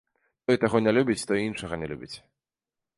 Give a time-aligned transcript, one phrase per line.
[0.47, 2.15] Той таго не любіць, той іншага не любіць.